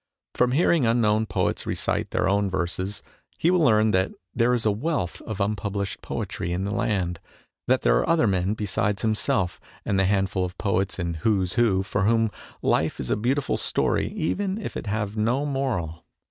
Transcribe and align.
From 0.33 0.53
hearing 0.53 0.87
unknown 0.87 1.27
poets 1.27 1.67
recite 1.67 2.09
their 2.09 2.27
own 2.27 2.49
verses 2.49 3.03
he 3.37 3.51
will 3.51 3.59
learn 3.59 3.91
that 3.91 4.11
there 4.33 4.51
is 4.51 4.65
a 4.65 4.71
wealth 4.71 5.21
of 5.27 5.39
unpublished 5.39 6.01
poetry 6.01 6.51
in 6.51 6.63
the 6.63 6.73
land, 6.73 7.19
that 7.67 7.83
there 7.83 7.95
are 7.99 8.09
other 8.09 8.25
men 8.25 8.55
besides 8.55 9.03
himself 9.03 9.59
and 9.85 9.99
the 9.99 10.05
handful 10.05 10.43
of 10.43 10.57
poets 10.57 10.97
in" 10.97 11.13
Who's 11.23 11.53
Who," 11.53 11.83
for 11.83 12.05
whom 12.05 12.31
life 12.63 12.99
is 12.99 13.11
a 13.11 13.15
beautiful 13.15 13.57
story 13.57 14.07
even 14.13 14.59
if 14.59 14.75
it 14.75 14.87
have 14.87 15.17
no 15.17 15.45
moral. 15.45 16.03